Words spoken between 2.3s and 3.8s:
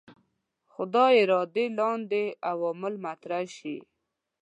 عوامل مطرح شي.